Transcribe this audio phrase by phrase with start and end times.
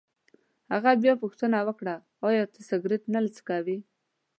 [0.73, 1.95] هغه بیا پوښتنه وکړه:
[2.27, 3.77] ایا ته سګرېټ نه څکوې؟